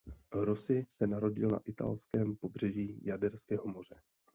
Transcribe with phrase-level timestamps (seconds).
[0.31, 3.95] Rossi se narodil na italském pobřeží Jaderského moře.